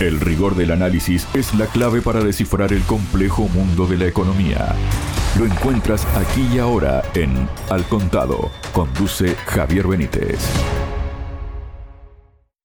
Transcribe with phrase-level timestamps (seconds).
[0.00, 4.74] El rigor del análisis es la clave para descifrar el complejo mundo de la economía.
[5.38, 8.50] Lo encuentras aquí y ahora en Al Contado.
[8.72, 10.38] Conduce Javier Benítez.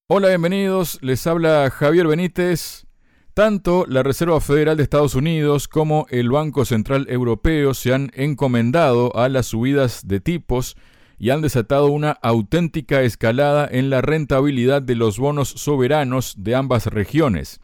[0.07, 0.97] Hola, bienvenidos.
[1.01, 2.87] Les habla Javier Benítez.
[3.33, 9.13] Tanto la Reserva Federal de Estados Unidos como el Banco Central Europeo se han encomendado
[9.13, 10.77] a las subidas de tipos
[11.17, 16.87] y han desatado una auténtica escalada en la rentabilidad de los bonos soberanos de ambas
[16.87, 17.61] regiones.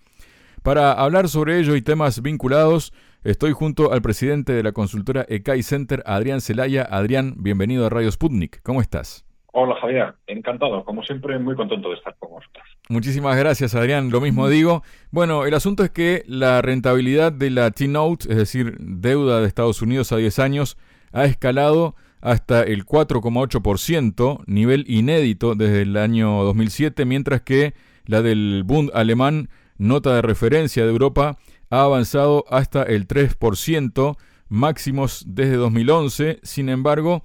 [0.64, 2.94] Para hablar sobre ello y temas vinculados,
[3.24, 6.84] estoy junto al presidente de la consultora ECAI Center, Adrián Celaya.
[6.84, 8.62] Adrián, bienvenido a Radio Sputnik.
[8.62, 9.26] ¿Cómo estás?
[9.54, 12.64] Hola Javier, encantado, como siempre muy contento de estar con vosotros.
[12.88, 14.82] Muchísimas gracias Adrián, lo mismo digo.
[15.12, 19.82] Bueno, el asunto es que la rentabilidad de la T-Note, es decir, deuda de Estados
[19.82, 20.78] Unidos a 10 años,
[21.12, 27.74] ha escalado hasta el 4,8%, nivel inédito desde el año 2007, mientras que
[28.06, 31.38] la del Bund alemán, nota de referencia de Europa,
[31.70, 34.18] ha avanzado hasta el 3%,
[34.50, 36.40] máximos desde 2011.
[36.44, 37.24] Sin embargo,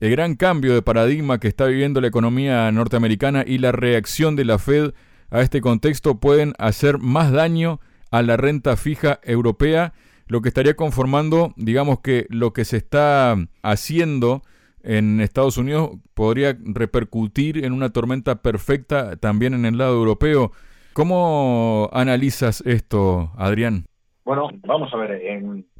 [0.00, 4.44] el gran cambio de paradigma que está viviendo la economía norteamericana y la reacción de
[4.44, 4.92] la Fed
[5.30, 9.92] a este contexto pueden hacer más daño a la renta fija europea
[10.26, 14.42] lo que estaría conformando, digamos que lo que se está haciendo
[14.82, 20.52] en Estados Unidos podría repercutir en una tormenta perfecta también en el lado europeo.
[20.92, 23.86] ¿Cómo analizas esto, Adrián?
[24.24, 25.20] Bueno, vamos a ver,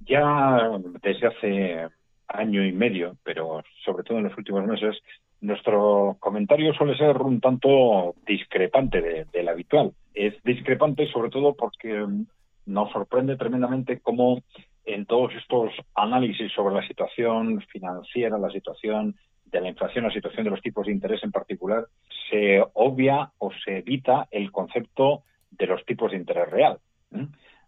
[0.01, 0.71] ya
[1.03, 1.89] desde hace
[2.29, 4.97] año y medio, pero sobre todo en los últimos meses,
[5.41, 9.93] nuestro comentario suele ser un tanto discrepante del habitual.
[10.15, 12.07] Es discrepante sobre todo porque
[12.67, 14.43] nos sorprende tremendamente cómo
[14.85, 20.45] en todos estos análisis sobre la situación financiera, la situación de la inflación, la situación
[20.45, 21.87] de los tipos de interés en particular,
[22.31, 26.79] se obvia o se evita el concepto de los tipos de interés real.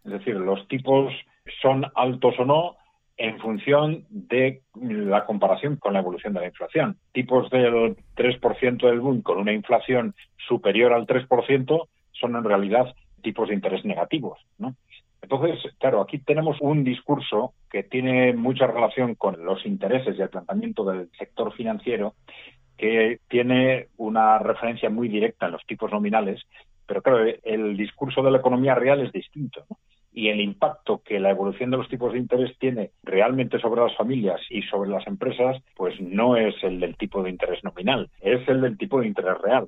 [0.03, 1.13] Es decir, los tipos
[1.61, 2.75] son altos o no
[3.17, 6.97] en función de la comparación con la evolución de la inflación.
[7.13, 10.15] Tipos del 3% del boom con una inflación
[10.47, 14.39] superior al 3% son en realidad tipos de interés negativos.
[14.57, 14.75] ¿no?
[15.21, 20.29] Entonces, claro, aquí tenemos un discurso que tiene mucha relación con los intereses y el
[20.29, 22.13] planteamiento del sector financiero,
[22.77, 26.41] que tiene una referencia muy directa en los tipos nominales,
[26.85, 29.65] pero claro, el discurso de la economía real es distinto.
[30.13, 33.95] Y el impacto que la evolución de los tipos de interés tiene realmente sobre las
[33.97, 38.47] familias y sobre las empresas, pues no es el del tipo de interés nominal, es
[38.47, 39.67] el del tipo de interés real.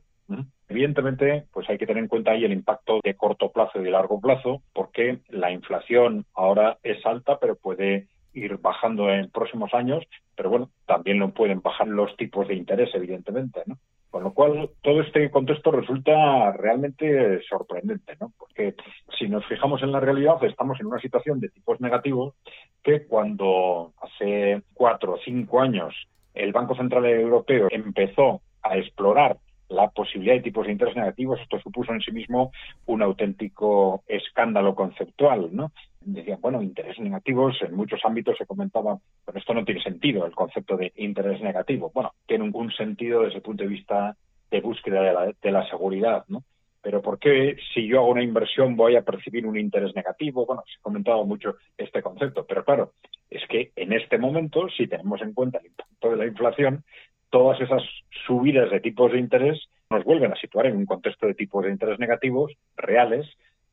[0.69, 3.91] Evidentemente, pues hay que tener en cuenta ahí el impacto de corto plazo y de
[3.91, 10.03] largo plazo, porque la inflación ahora es alta, pero puede ir bajando en próximos años,
[10.35, 13.77] pero bueno, también lo pueden bajar los tipos de interés, evidentemente, ¿no?
[14.09, 18.31] Con lo cual, todo este contexto resulta realmente sorprendente, ¿no?
[18.37, 18.75] Porque
[19.17, 22.35] si nos fijamos en la realidad, estamos en una situación de tipos negativos
[22.83, 25.93] que cuando hace cuatro o cinco años
[26.33, 29.37] el Banco Central Europeo empezó a explorar
[29.69, 32.51] la posibilidad de tipos de interés negativos, esto supuso en sí mismo
[32.85, 35.71] un auténtico escándalo conceptual, ¿no?
[36.01, 40.33] Decían, bueno, intereses negativos, en muchos ámbitos se comentaba, pero esto no tiene sentido, el
[40.33, 41.91] concepto de interés negativo.
[41.93, 44.15] Bueno, tiene un, sentido desde el punto de vista
[44.49, 46.43] de búsqueda de la, de la seguridad, ¿no?
[46.81, 50.45] Pero ¿por qué si yo hago una inversión voy a percibir un interés negativo?
[50.45, 52.93] Bueno, se ha comentado mucho este concepto, pero claro,
[53.29, 56.85] es que en este momento, si tenemos en cuenta el impacto de la inflación,
[57.29, 57.83] todas esas
[58.25, 61.71] subidas de tipos de interés nos vuelven a situar en un contexto de tipos de
[61.71, 63.25] interés negativos reales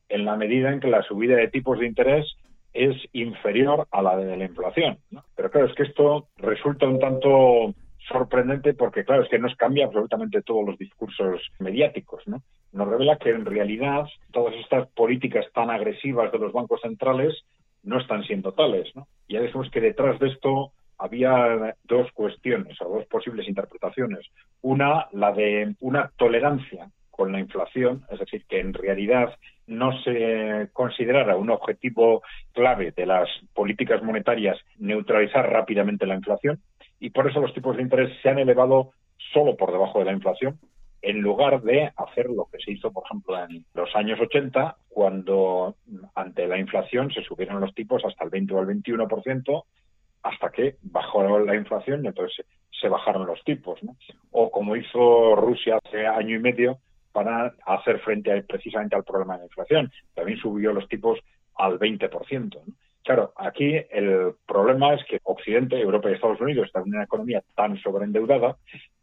[0.09, 2.27] en la medida en que la subida de tipos de interés
[2.73, 4.99] es inferior a la de la inflación.
[5.37, 7.75] Pero claro, es que esto resulta un tanto
[8.09, 12.27] sorprendente porque, claro, es que nos cambia absolutamente todos los discursos mediáticos.
[12.27, 12.43] ¿no?
[12.73, 17.45] Nos revela que en realidad todas estas políticas tan agresivas de los bancos centrales
[17.83, 18.95] no están siendo tales.
[18.95, 19.07] ¿no?
[19.29, 24.27] Ya decimos que detrás de esto había dos cuestiones o dos posibles interpretaciones.
[24.63, 29.35] Una, la de una tolerancia con la inflación, es decir, que en realidad
[29.67, 32.23] no se considerara un objetivo
[32.53, 36.61] clave de las políticas monetarias neutralizar rápidamente la inflación
[37.01, 38.91] y por eso los tipos de interés se han elevado
[39.33, 40.59] solo por debajo de la inflación
[41.05, 45.77] en lugar de hacer lo que se hizo, por ejemplo, en los años 80, cuando
[46.15, 49.65] ante la inflación se subieron los tipos hasta el 20 o el 21%,
[50.25, 52.45] hasta que bajó la inflación y entonces
[52.81, 53.81] se bajaron los tipos.
[53.83, 53.97] ¿no?
[54.33, 56.79] O como hizo Rusia hace año y medio
[57.13, 59.93] para hacer frente precisamente al problema de la inflación.
[60.15, 61.21] También subió los tipos
[61.57, 62.61] al 20%.
[63.05, 67.43] Claro, aquí el problema es que Occidente, Europa y Estados Unidos están en una economía
[67.55, 68.57] tan sobreendeudada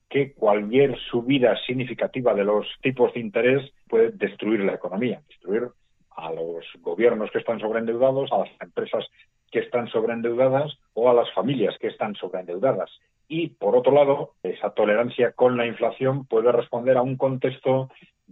[0.10, 5.70] que cualquier subida significativa de los tipos de interés puede destruir la economía, destruir
[6.18, 9.06] a los gobiernos que están sobreendeudados, a las empresas
[9.52, 12.90] que están sobreendeudadas o a las familias que están sobreendeudadas.
[13.28, 17.90] Y, por otro lado, esa tolerancia con la inflación puede responder a un contexto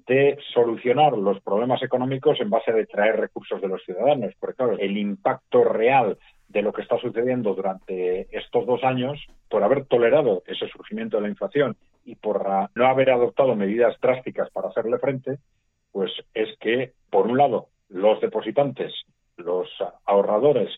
[0.07, 4.33] de solucionar los problemas económicos en base a traer recursos de los ciudadanos.
[4.39, 6.18] Porque, claro, el impacto real
[6.48, 11.24] de lo que está sucediendo durante estos dos años, por haber tolerado ese surgimiento de
[11.24, 12.45] la inflación y por
[12.75, 15.38] no haber adoptado medidas drásticas para hacerle frente,
[15.92, 18.94] pues es que, por un lado, los depositantes,
[19.38, 19.69] los
[20.06, 20.69] ahorradores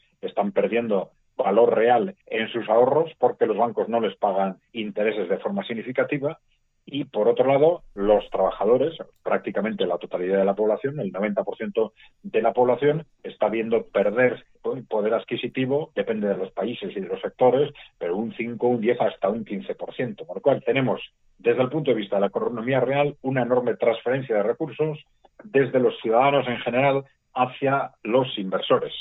[0.41, 5.37] están perdiendo valor real en sus ahorros porque los bancos no les pagan intereses de
[5.37, 6.39] forma significativa
[6.83, 11.91] y por otro lado los trabajadores, prácticamente la totalidad de la población, el 90%
[12.23, 14.43] de la población está viendo perder
[14.89, 18.99] poder adquisitivo, depende de los países y de los sectores, pero un 5, un 10
[19.01, 21.01] hasta un 15%, por lo cual tenemos
[21.37, 24.99] desde el punto de vista de la economía real una enorme transferencia de recursos
[25.43, 28.93] desde los ciudadanos en general hacia los inversores,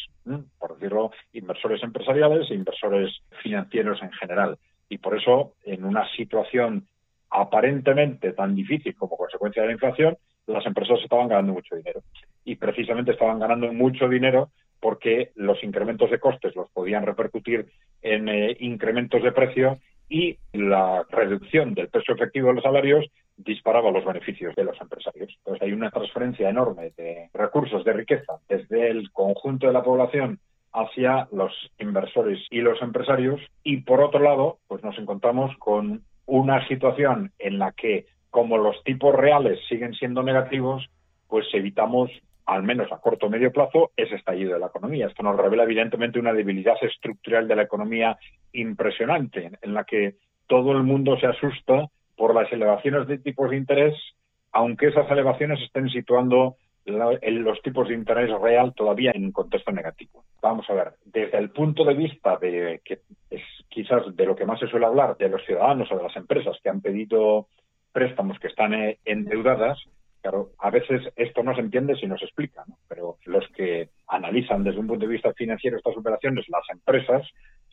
[0.59, 3.11] por decirlo, inversores empresariales e inversores
[3.43, 4.59] financieros en general.
[4.89, 6.87] Y por eso, en una situación
[7.31, 12.03] aparentemente tan difícil como consecuencia de la inflación, las empresas estaban ganando mucho dinero.
[12.45, 14.51] Y precisamente estaban ganando mucho dinero
[14.81, 17.67] porque los incrementos de costes los podían repercutir
[18.03, 19.79] en eh, incrementos de precio
[20.09, 23.07] y la reducción del peso efectivo de los salarios
[23.45, 25.33] disparaba los beneficios de los empresarios.
[25.39, 30.39] Entonces hay una transferencia enorme de recursos, de riqueza, desde el conjunto de la población
[30.73, 36.67] hacia los inversores y los empresarios y por otro lado pues nos encontramos con una
[36.69, 40.89] situación en la que, como los tipos reales siguen siendo negativos,
[41.27, 42.11] pues evitamos,
[42.47, 45.09] al menos a corto o medio plazo, ese estallido de la economía.
[45.09, 48.17] Esto nos revela, evidentemente, una debilidad estructural de la economía
[48.53, 50.15] impresionante, en la que
[50.47, 51.89] todo el mundo se asusta
[52.21, 53.95] por las elevaciones de tipos de interés,
[54.53, 60.23] aunque esas elevaciones estén situando los tipos de interés real todavía en un contexto negativo.
[60.43, 63.01] Vamos a ver, desde el punto de vista de que
[63.31, 63.41] es
[63.71, 66.59] quizás de lo que más se suele hablar de los ciudadanos o de las empresas
[66.63, 67.47] que han pedido
[67.91, 69.79] préstamos que están eh, endeudadas,
[70.21, 74.63] claro, a veces esto no se entiende si no se explica, pero los que analizan
[74.63, 77.27] desde un punto de vista financiero estas operaciones, las empresas,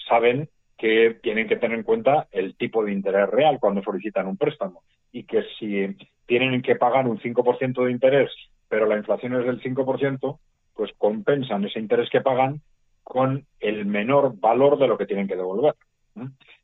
[0.08, 0.48] saben
[0.78, 4.84] que tienen que tener en cuenta el tipo de interés real cuando solicitan un préstamo
[5.12, 5.96] y que si
[6.26, 8.32] tienen que pagar un 5% de interés
[8.70, 10.40] pero la inflación es del 5%,
[10.74, 12.62] pues compensan ese interés que pagan
[13.04, 15.76] con el menor valor de lo que tienen que devolver.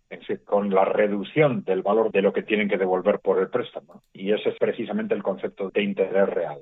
[0.09, 3.49] Es decir, con la reducción del valor de lo que tienen que devolver por el
[3.49, 4.03] préstamo.
[4.11, 6.59] Y ese es precisamente el concepto de interés real.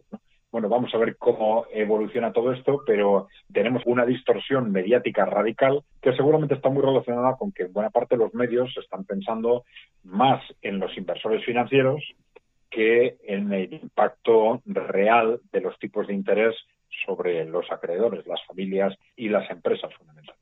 [0.51, 6.13] Bueno, vamos a ver cómo evoluciona todo esto, pero tenemos una distorsión mediática radical que
[6.13, 9.63] seguramente está muy relacionada con que en buena parte de los medios están pensando
[10.03, 12.01] más en los inversores financieros
[12.69, 16.56] que en el impacto real de los tipos de interés
[17.06, 20.42] sobre los acreedores, las familias y las empresas fundamentalmente.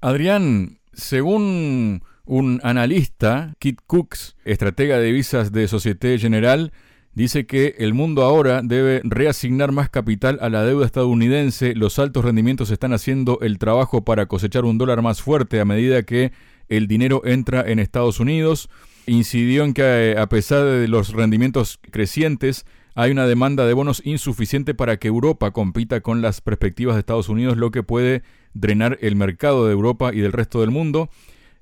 [0.00, 6.72] Adrián, según un analista, Kit Cooks, estratega de divisas de Societe General,
[7.14, 11.74] dice que el mundo ahora debe reasignar más capital a la deuda estadounidense.
[11.74, 16.02] Los altos rendimientos están haciendo el trabajo para cosechar un dólar más fuerte a medida
[16.02, 16.32] que
[16.68, 18.68] el dinero entra en Estados Unidos
[19.06, 22.64] incidió en que eh, a pesar de los rendimientos crecientes,
[22.94, 27.28] hay una demanda de bonos insuficiente para que Europa compita con las perspectivas de Estados
[27.28, 28.22] Unidos, lo que puede
[28.54, 31.10] drenar el mercado de Europa y del resto del mundo.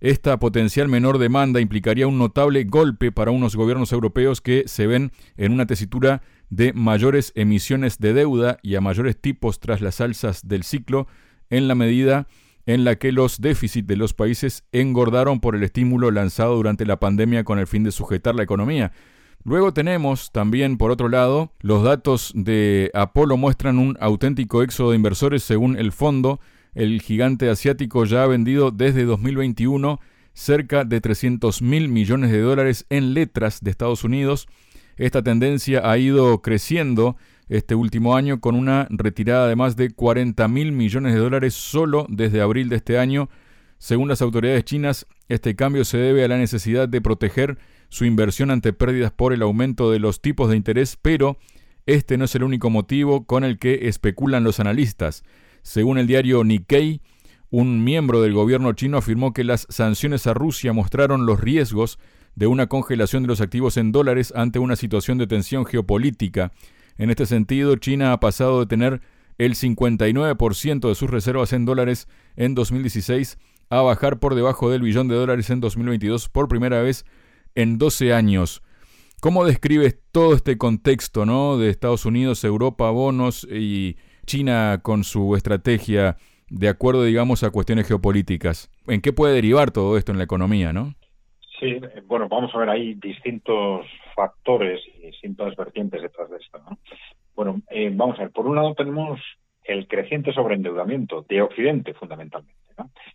[0.02, 5.12] Esta potencial menor demanda implicaría un notable golpe para unos gobiernos europeos que se ven
[5.36, 10.48] en una tesitura de mayores emisiones de deuda y a mayores tipos tras las alzas
[10.48, 11.06] del ciclo,
[11.50, 12.26] en la medida
[12.66, 16.98] en la que los déficits de los países engordaron por el estímulo lanzado durante la
[16.98, 18.90] pandemia con el fin de sujetar la economía.
[19.44, 24.96] Luego tenemos también, por otro lado, los datos de Apolo muestran un auténtico éxodo de
[24.96, 26.40] inversores según el fondo.
[26.74, 30.00] El gigante asiático ya ha vendido desde 2021
[30.32, 34.48] cerca de 300 mil millones de dólares en letras de Estados Unidos.
[34.96, 37.16] Esta tendencia ha ido creciendo
[37.50, 42.06] este último año con una retirada de más de 40 mil millones de dólares solo
[42.08, 43.28] desde abril de este año.
[43.76, 47.58] Según las autoridades chinas, este cambio se debe a la necesidad de proteger
[47.90, 51.36] su inversión ante pérdidas por el aumento de los tipos de interés, pero
[51.84, 55.22] este no es el único motivo con el que especulan los analistas.
[55.62, 57.00] Según el diario Nikkei,
[57.50, 61.98] un miembro del gobierno chino afirmó que las sanciones a Rusia mostraron los riesgos
[62.34, 66.52] de una congelación de los activos en dólares ante una situación de tensión geopolítica.
[66.96, 69.02] En este sentido, China ha pasado de tener
[69.38, 73.38] el 59% de sus reservas en dólares en 2016
[73.70, 77.04] a bajar por debajo del billón de dólares en 2022 por primera vez
[77.54, 78.62] en 12 años.
[79.20, 81.56] ¿Cómo describes todo este contexto ¿no?
[81.56, 86.16] de Estados Unidos, Europa, bonos y China con su estrategia
[86.48, 88.70] de acuerdo, digamos, a cuestiones geopolíticas.
[88.86, 90.94] ¿En qué puede derivar todo esto en la economía, no?
[91.58, 96.58] Sí, bueno, vamos a ver ahí distintos factores y distintas vertientes detrás de esto.
[96.58, 96.78] ¿no?
[97.34, 99.20] Bueno, eh, vamos a ver, por un lado tenemos
[99.64, 102.60] el creciente sobreendeudamiento de Occidente, fundamentalmente.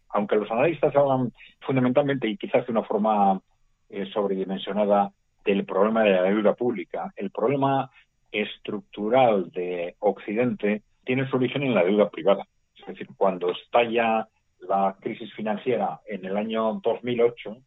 [0.10, 3.42] Aunque los analistas hablan fundamentalmente y quizás de una forma
[3.90, 5.12] eh, sobredimensionada
[5.46, 7.92] del problema de la deuda pública, el problema
[8.32, 12.46] estructural de Occidente tiene su origen en la deuda privada.
[12.76, 14.28] Es decir, cuando estalla
[14.60, 17.58] la crisis financiera en el año 2008,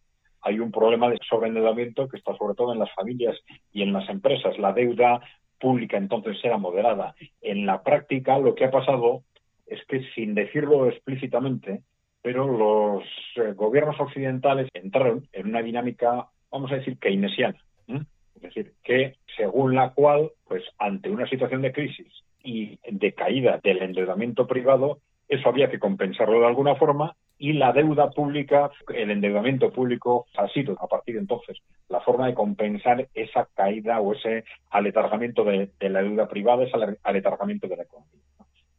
[0.43, 3.37] hay un problema de sobreendeudamiento que está sobre todo en las familias
[3.73, 4.59] y en las empresas.
[4.59, 5.21] La deuda
[5.59, 7.15] pública entonces era moderada.
[7.41, 9.23] En la práctica lo que ha pasado
[9.67, 11.83] es que sin decirlo explícitamente,
[12.23, 13.05] pero los
[13.37, 17.59] eh, gobiernos occidentales entraron en una dinámica, vamos a decir, keynesiana.
[18.35, 22.11] Es decir, que según la cual, pues ante una situación de crisis
[22.43, 27.73] y de caída del endeudamiento privado, eso había que compensarlo de alguna forma y la
[27.73, 31.57] deuda pública, el endeudamiento público ha sido a partir de entonces
[31.89, 37.67] la forma de compensar esa caída o ese aletargamiento de, la deuda privada, ese aletargamiento
[37.67, 38.21] de la economía.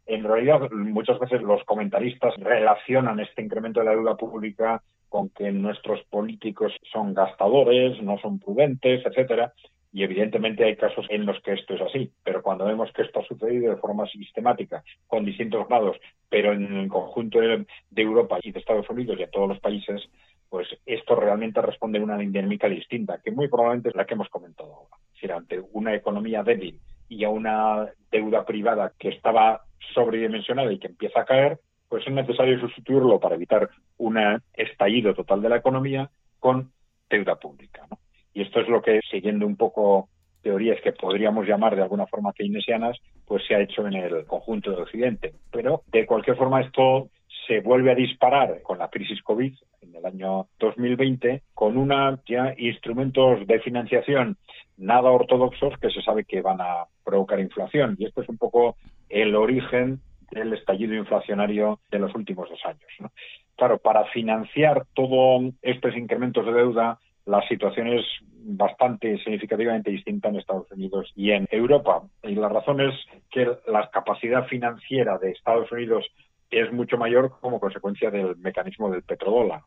[0.06, 5.52] En realidad, muchas veces los comentaristas relacionan este incremento de la deuda pública con que
[5.52, 9.54] nuestros políticos son gastadores, no son prudentes, etcétera,
[9.94, 13.20] y evidentemente hay casos en los que esto es así, pero cuando vemos que esto
[13.20, 15.98] ha sucedido de forma sistemática, con distintos grados,
[16.30, 20.02] pero en el conjunto de, Europa y de Estados Unidos y en todos los países,
[20.50, 24.30] pues esto realmente responde a una dinámica distinta, que muy probablemente es la que hemos
[24.30, 24.96] comentado ahora.
[25.08, 26.80] Es decir, ante una economía débil
[27.10, 29.62] y a una deuda privada que estaba
[29.94, 34.18] sobredimensionada y que empieza a caer, pues es necesario sustituirlo para evitar un
[34.54, 36.72] estallido total de la economía con
[37.10, 37.86] deuda pública.
[38.34, 40.10] Y esto es lo que, siguiendo un poco
[40.42, 44.72] teorías que podríamos llamar de alguna forma keynesianas, pues se ha hecho en el conjunto
[44.72, 45.34] de Occidente.
[45.52, 47.10] Pero de cualquier forma esto
[47.48, 52.54] se vuelve a disparar con la crisis COVID en el año 2020 con una ya
[52.58, 54.38] instrumentos de financiación
[54.78, 58.78] nada ortodoxos que se sabe que van a provocar inflación y esto es un poco
[59.10, 60.00] el origen
[60.32, 63.14] del estallido inflacionario de los últimos dos años.
[63.58, 68.06] Claro, para financiar todos estos incrementos de deuda la situación es
[68.44, 72.02] bastante significativamente distinta en Estados Unidos y en Europa.
[72.24, 72.94] Y la razón es
[73.30, 76.06] que la capacidad financiera de Estados Unidos
[76.50, 79.62] es mucho mayor como consecuencia del mecanismo del petrodólar.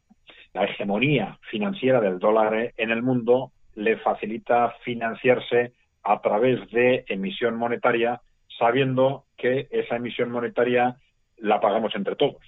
[0.52, 7.56] La hegemonía financiera del dólar en el mundo le facilita financiarse a través de emisión
[7.56, 8.20] monetaria,
[8.58, 10.96] sabiendo que esa emisión monetaria
[11.38, 12.42] la pagamos entre todos.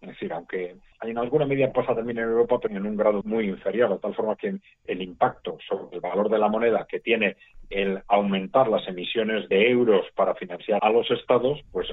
[0.00, 3.48] Es decir, aunque en alguna medida pasa también en Europa, pero en un grado muy
[3.48, 7.36] inferior, de tal forma que el impacto sobre el valor de la moneda que tiene
[7.70, 11.86] el aumentar las emisiones de euros para financiar a los estados, pues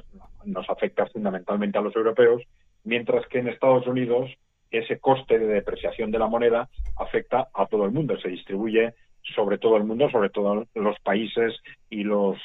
[0.45, 2.41] nos afecta fundamentalmente a los europeos,
[2.83, 4.31] mientras que en Estados Unidos
[4.71, 8.93] ese coste de depreciación de la moneda afecta a todo el mundo, se distribuye
[9.35, 11.53] sobre todo el mundo, sobre todo los países
[11.89, 12.37] y los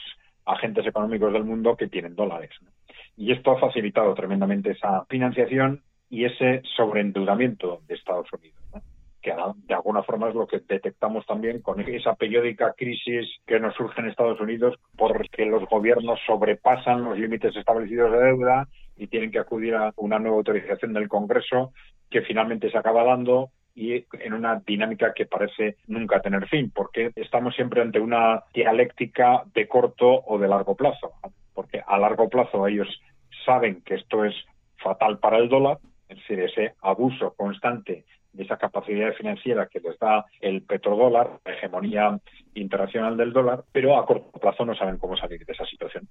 [0.45, 2.51] agentes económicos del mundo que tienen dólares.
[3.17, 8.59] Y esto ha facilitado tremendamente esa financiación y ese sobreendeudamiento de Estados Unidos.
[9.23, 9.35] que
[9.67, 14.01] de alguna forma es lo que detectamos también con esa periódica crisis que nos surge
[14.01, 19.39] en Estados Unidos porque los gobiernos sobrepasan los límites establecidos de deuda y tienen que
[19.39, 21.73] acudir a una nueva autorización del Congreso
[22.11, 27.13] que finalmente se acaba dando y en una dinámica que parece nunca tener fin, porque
[27.15, 31.13] estamos siempre ante una dialéctica de corto o de largo plazo,
[31.55, 32.89] porque a largo plazo ellos
[33.45, 34.35] saben que esto es
[34.79, 35.79] fatal para el dólar,
[36.11, 41.53] es decir, ese abuso constante de esa capacidad financiera que les da el petrodólar, la
[41.53, 42.19] hegemonía
[42.55, 46.09] internacional del dólar, pero a corto plazo no saben cómo salir de esa situación.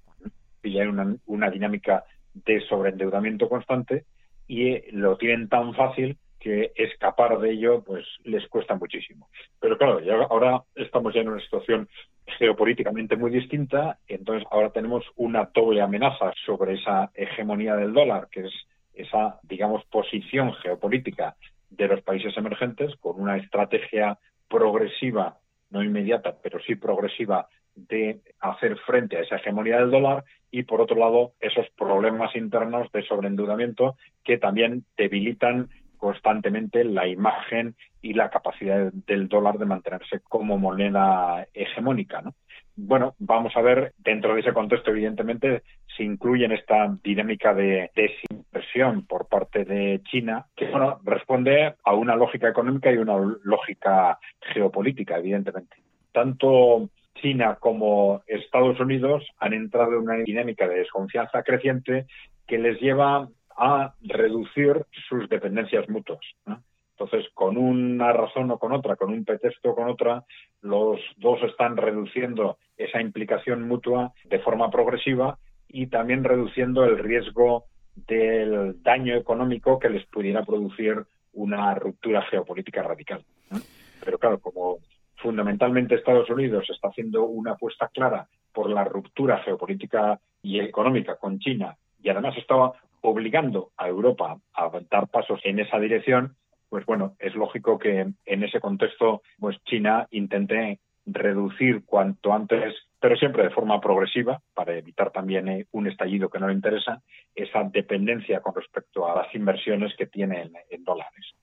[0.62, 2.04] Y hay una, una dinámica
[2.34, 4.04] de sobreendeudamiento constante
[4.46, 9.28] y lo tienen tan fácil que escapar de ello pues les cuesta muchísimo.
[9.60, 11.88] Pero claro, ya ahora estamos ya en una situación
[12.38, 18.40] geopolíticamente muy distinta, entonces ahora tenemos una doble amenaza sobre esa hegemonía del dólar, que
[18.40, 18.52] es
[18.94, 21.36] esa, digamos, posición geopolítica
[21.70, 24.18] de los países emergentes con una estrategia
[24.48, 25.38] progresiva,
[25.70, 30.80] no inmediata, pero sí progresiva de hacer frente a esa hegemonía del dólar y, por
[30.80, 38.30] otro lado, esos problemas internos de sobreendeudamiento que también debilitan constantemente la imagen y la
[38.30, 42.22] capacidad del dólar de mantenerse como moneda hegemónica.
[42.22, 42.34] ¿no?
[42.74, 45.62] Bueno, vamos a ver, dentro de ese contexto, evidentemente,
[45.94, 47.90] se incluye en esta dinámica de
[49.08, 55.18] por parte de China, que bueno, responde a una lógica económica y una lógica geopolítica,
[55.18, 55.76] evidentemente.
[56.12, 62.06] Tanto China como Estados Unidos han entrado en una dinámica de desconfianza creciente
[62.46, 66.20] que les lleva a reducir sus dependencias mutuas.
[66.92, 70.24] Entonces, con una razón o con otra, con un pretexto o con otra,
[70.60, 77.64] los dos están reduciendo esa implicación mutua de forma progresiva y también reduciendo el riesgo
[78.06, 83.24] del daño económico que les pudiera producir una ruptura geopolítica radical.
[84.04, 84.78] Pero claro, como
[85.16, 91.38] fundamentalmente Estados Unidos está haciendo una apuesta clara por la ruptura geopolítica y económica con
[91.38, 96.36] China y además estaba obligando a Europa a dar pasos en esa dirección,
[96.68, 103.16] pues bueno, es lógico que en ese contexto, pues China intente reducir cuanto antes, pero
[103.16, 107.02] siempre de forma progresiva, para evitar también eh, un estallido que no le interesa,
[107.34, 111.34] esa dependencia con respecto a las inversiones que tiene en, dólares.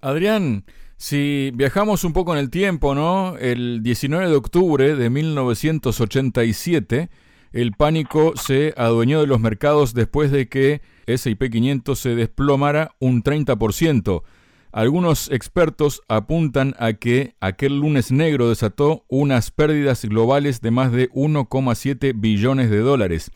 [0.00, 0.64] Adrián,
[0.96, 3.36] si viajamos un poco en el tiempo, ¿no?
[3.38, 7.08] El 19 de octubre de 1987,
[7.52, 13.22] el pánico se adueñó de los mercados después de que S&P 500 se desplomara un
[13.22, 14.22] 30%.
[14.72, 21.10] Algunos expertos apuntan a que aquel lunes negro desató unas pérdidas globales de más de
[21.10, 23.30] 1,7 billones de dólares.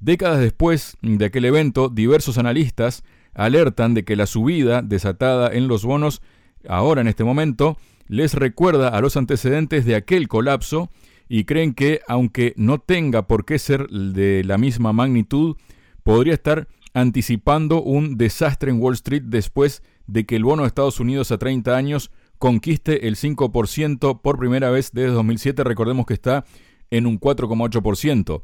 [0.00, 5.82] Décadas después de aquel evento, diversos analistas alertan de que la subida desatada en los
[5.82, 6.20] bonos
[6.68, 10.90] ahora en este momento les recuerda a los antecedentes de aquel colapso
[11.26, 15.56] y creen que, aunque no tenga por qué ser de la misma magnitud,
[16.02, 20.98] podría estar anticipando un desastre en Wall Street después de que el bono de Estados
[20.98, 25.62] Unidos a 30 años conquiste el 5% por primera vez desde 2007.
[25.62, 26.46] Recordemos que está
[26.90, 28.40] en un 4,8%.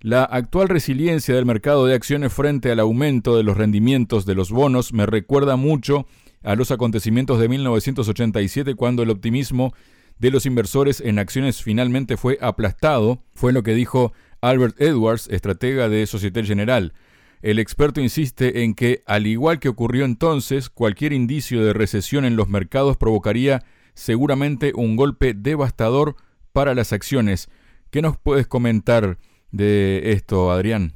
[0.00, 4.52] La actual resiliencia del mercado de acciones frente al aumento de los rendimientos de los
[4.52, 6.06] bonos me recuerda mucho
[6.44, 9.74] a los acontecimientos de 1987 cuando el optimismo
[10.20, 15.88] de los inversores en acciones finalmente fue aplastado, fue lo que dijo Albert Edwards, estratega
[15.88, 16.92] de Societe General.
[17.40, 22.36] El experto insiste en que, al igual que ocurrió entonces, cualquier indicio de recesión en
[22.36, 23.60] los mercados provocaría
[23.94, 26.16] seguramente un golpe devastador
[26.52, 27.48] para las acciones.
[27.90, 29.16] ¿Qué nos puedes comentar
[29.52, 30.92] de esto, Adrián?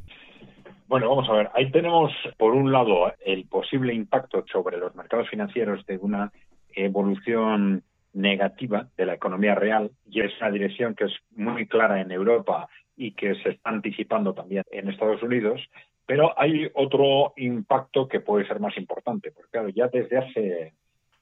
[0.88, 1.50] Bueno, vamos a ver.
[1.54, 6.32] Ahí tenemos, por un lado, el posible impacto sobre los mercados financieros de una
[6.74, 12.10] evolución negativa de la economía real y es una dirección que es muy clara en
[12.10, 15.60] Europa y que se está anticipando también en Estados Unidos.
[16.12, 20.74] Pero hay otro impacto que puede ser más importante, porque claro, ya desde hace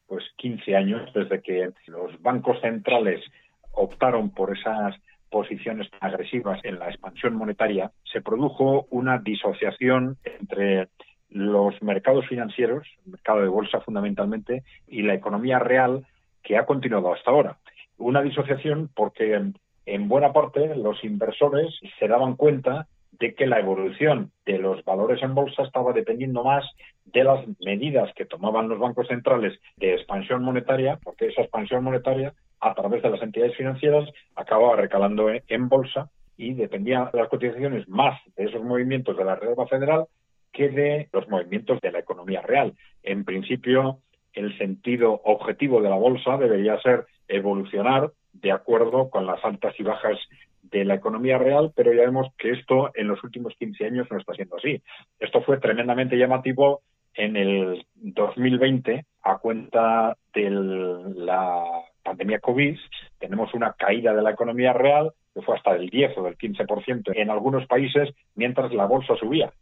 [0.08, 3.24] pues 15 años, desde que los bancos centrales
[3.70, 4.96] optaron por esas
[5.30, 10.88] posiciones agresivas en la expansión monetaria, se produjo una disociación entre
[11.28, 16.04] los mercados financieros, el mercado de bolsa fundamentalmente, y la economía real
[16.42, 17.58] que ha continuado hasta ahora.
[17.96, 19.40] Una disociación porque
[19.86, 25.22] en buena parte los inversores se daban cuenta de que la evolución de los valores
[25.22, 26.64] en bolsa estaba dependiendo más
[27.04, 32.32] de las medidas que tomaban los bancos centrales de expansión monetaria, porque esa expansión monetaria,
[32.60, 37.88] a través de las entidades financieras, acababa recalando en bolsa y dependía de las cotizaciones
[37.88, 40.06] más de esos movimientos de la Reserva Federal
[40.52, 42.74] que de los movimientos de la economía real.
[43.02, 43.98] En principio,
[44.32, 49.82] el sentido objetivo de la bolsa debería ser evolucionar de acuerdo con las altas y
[49.82, 50.18] bajas
[50.62, 54.18] de la economía real, pero ya vemos que esto en los últimos 15 años no
[54.18, 54.82] está siendo así.
[55.18, 56.82] Esto fue tremendamente llamativo
[57.14, 61.64] en el 2020 a cuenta de la
[62.02, 62.78] pandemia COVID.
[63.18, 67.12] Tenemos una caída de la economía real que fue hasta del 10 o del 15%
[67.14, 69.52] en algunos países mientras la bolsa subía.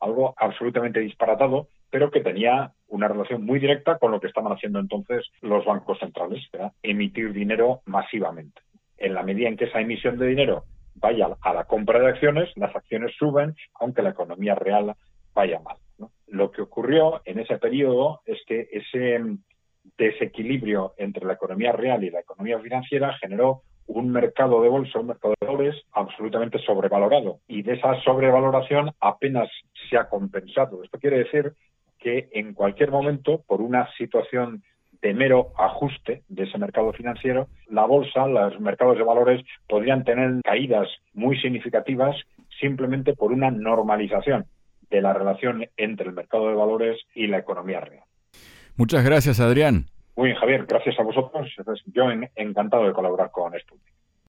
[0.00, 4.80] Algo absolutamente disparatado, pero que tenía una relación muy directa con lo que estaban haciendo
[4.80, 6.40] entonces los bancos centrales,
[6.82, 8.60] emitir dinero masivamente
[9.02, 12.50] en la medida en que esa emisión de dinero vaya a la compra de acciones,
[12.56, 14.94] las acciones suben, aunque la economía real
[15.34, 15.76] vaya mal.
[16.28, 19.20] Lo que ocurrió en ese periodo es que ese
[19.98, 25.08] desequilibrio entre la economía real y la economía financiera generó un mercado de bolsa, un
[25.08, 27.40] mercado de valores absolutamente sobrevalorado.
[27.48, 29.50] Y de esa sobrevaloración apenas
[29.90, 30.82] se ha compensado.
[30.82, 31.52] Esto quiere decir
[31.98, 34.62] que en cualquier momento, por una situación
[35.02, 40.40] de mero ajuste de ese mercado financiero, la bolsa, los mercados de valores podrían tener
[40.42, 42.16] caídas muy significativas
[42.60, 44.46] simplemente por una normalización
[44.90, 48.04] de la relación entre el mercado de valores y la economía real.
[48.76, 49.86] Muchas gracias, Adrián.
[50.14, 51.50] Muy bien, Javier, gracias a vosotros.
[51.86, 52.04] Yo
[52.36, 54.01] encantado de colaborar con Sputnik.